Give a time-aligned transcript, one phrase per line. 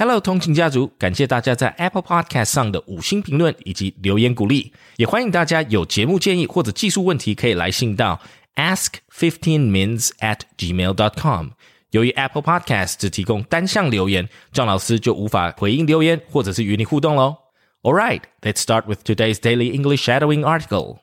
[0.00, 8.18] Hello，通勤家族，感谢大家在 Apple Podcast 上的五星评论以及留言鼓励，也欢迎大家有节目建议或者技术问题可以来信到
[8.54, 11.48] ask fifteen mins at gmail dot com。
[11.90, 17.36] 由于 Apple Podcast 只提供单向留言，张老师就无法回应留言或者是与你互动喽。
[17.82, 21.00] All right, let's start with today's daily English shadowing article.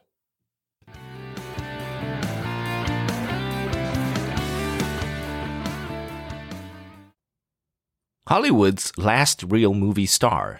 [8.28, 10.60] Hollywood's last real movie star.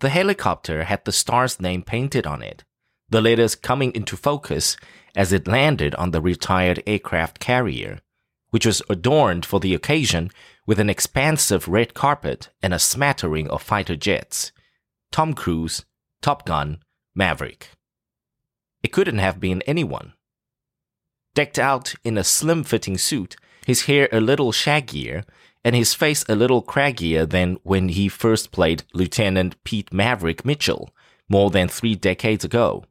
[0.00, 2.64] The helicopter had the star's name painted on it,
[3.10, 4.78] the letters coming into focus
[5.14, 8.00] as it landed on the retired aircraft carrier,
[8.48, 10.30] which was adorned for the occasion
[10.66, 14.50] with an expansive red carpet and a smattering of fighter jets.
[15.12, 15.84] Tom Cruise,
[16.22, 16.78] Top Gun,
[17.14, 17.72] Maverick.
[18.82, 20.14] It couldn't have been anyone.
[21.34, 23.36] Decked out in a slim fitting suit,
[23.66, 25.24] his hair a little shaggier,
[25.64, 30.90] and his face a little craggier than when he first played Lieutenant Pete Maverick Mitchell
[31.28, 32.84] more than three decades ago.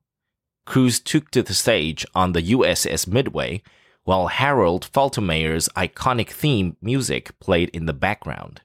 [0.66, 3.62] Cruise took to the stage on the USS Midway,
[4.04, 8.62] while Harold Faltermeyer's iconic theme music played in the background.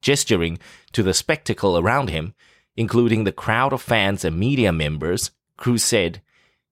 [0.00, 0.58] Gesturing
[0.92, 2.34] to the spectacle around him,
[2.76, 6.20] including the crowd of fans and media members, Cruise said,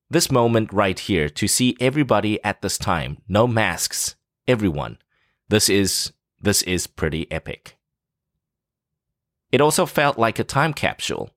[0.08, 4.16] This moment right here to see everybody at this time, no masks,
[4.48, 4.98] everyone.
[5.50, 7.76] This is this is pretty epic.
[9.50, 11.30] It also felt like a time capsule.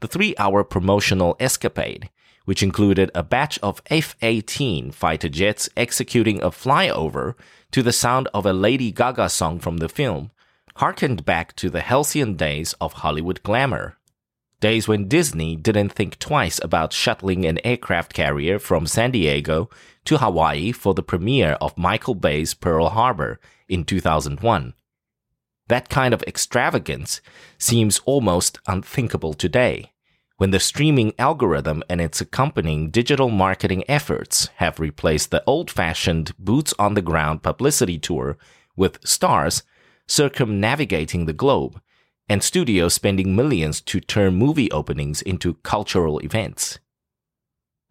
[0.00, 2.10] The three hour promotional escapade,
[2.44, 7.34] which included a batch of F 18 fighter jets executing a flyover
[7.70, 10.32] to the sound of a Lady Gaga song from the film,
[10.78, 13.96] harkened back to the halcyon days of Hollywood glamour.
[14.62, 19.68] Days when Disney didn't think twice about shuttling an aircraft carrier from San Diego
[20.04, 24.74] to Hawaii for the premiere of Michael Bay's Pearl Harbor in 2001.
[25.66, 27.20] That kind of extravagance
[27.58, 29.90] seems almost unthinkable today,
[30.36, 36.36] when the streaming algorithm and its accompanying digital marketing efforts have replaced the old fashioned
[36.38, 38.38] boots on the ground publicity tour
[38.76, 39.64] with stars
[40.06, 41.80] circumnavigating the globe
[42.28, 46.78] and studios spending millions to turn movie openings into cultural events.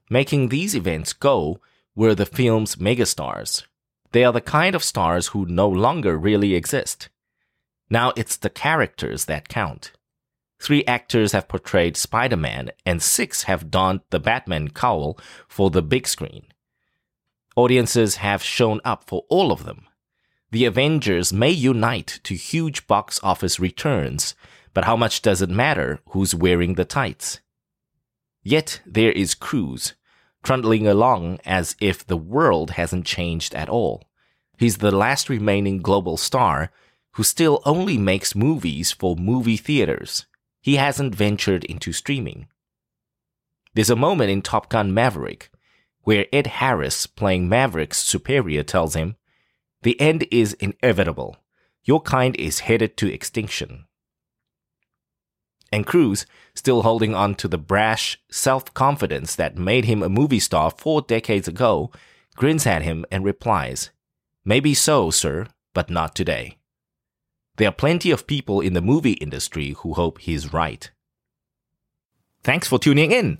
[0.09, 1.59] Making these events go
[1.95, 3.63] were the film's megastars.
[4.11, 7.09] They are the kind of stars who no longer really exist.
[7.89, 9.91] Now it's the characters that count.
[10.61, 15.17] Three actors have portrayed Spider Man, and six have donned the Batman cowl
[15.47, 16.45] for the big screen.
[17.55, 19.87] Audiences have shown up for all of them.
[20.51, 24.35] The Avengers may unite to huge box office returns,
[24.73, 27.39] but how much does it matter who's wearing the tights?
[28.43, 29.93] Yet there is Cruise,
[30.43, 34.03] trundling along as if the world hasn't changed at all.
[34.57, 36.71] He's the last remaining global star
[37.13, 40.25] who still only makes movies for movie theaters.
[40.61, 42.47] He hasn't ventured into streaming.
[43.73, 45.49] There's a moment in Top Gun Maverick
[46.03, 49.15] where Ed Harris, playing Maverick's superior, tells him,
[49.83, 51.37] The end is inevitable.
[51.83, 53.85] Your kind is headed to extinction.
[55.71, 60.39] And Cruise, still holding on to the brash self confidence that made him a movie
[60.39, 61.91] star four decades ago,
[62.35, 63.89] grins at him and replies,
[64.43, 66.57] Maybe so, sir, but not today.
[67.57, 70.89] There are plenty of people in the movie industry who hope he's right.
[72.43, 73.39] Thanks for tuning in.